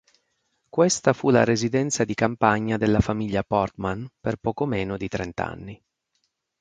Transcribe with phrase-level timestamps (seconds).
[0.67, 5.79] Questa fu la residenza di campagna della famiglia Portman per poco meno di trent'anni.